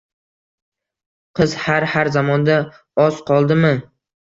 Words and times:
Qiz 1.41 1.53
har-har 1.67 2.11
zamonda 2.17 2.59
Oz 3.07 3.23
qoldimi 3.31 3.75